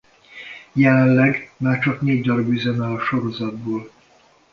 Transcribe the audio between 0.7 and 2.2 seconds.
Jelenleg már csak